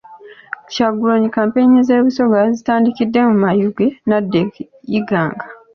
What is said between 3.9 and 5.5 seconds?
nadda e Iganga.